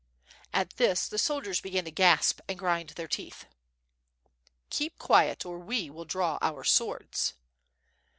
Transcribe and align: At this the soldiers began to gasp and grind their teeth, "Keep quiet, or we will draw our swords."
At 0.51 0.77
this 0.77 1.07
the 1.07 1.19
soldiers 1.19 1.61
began 1.61 1.85
to 1.85 1.91
gasp 1.91 2.39
and 2.49 2.57
grind 2.57 2.89
their 2.89 3.07
teeth, 3.07 3.45
"Keep 4.71 4.97
quiet, 4.97 5.45
or 5.45 5.59
we 5.59 5.91
will 5.91 6.05
draw 6.05 6.39
our 6.41 6.63
swords." 6.63 7.35